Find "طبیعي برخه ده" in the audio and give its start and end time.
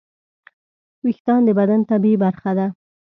1.89-2.67